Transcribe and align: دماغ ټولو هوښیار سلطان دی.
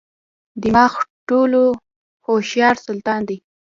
دماغ 0.61 0.93
ټولو 1.29 1.61
هوښیار 2.25 2.75
سلطان 2.85 3.21
دی. 3.29 3.37